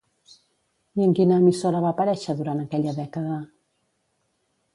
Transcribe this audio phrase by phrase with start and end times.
[0.99, 3.39] I en quina emissora va aparèixer durant aquella dècada?